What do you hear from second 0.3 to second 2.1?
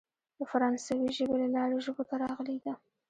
د فرانسوۍ ژبې له لارې ژبو